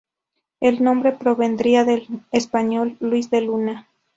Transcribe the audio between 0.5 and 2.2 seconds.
El nombre provendría del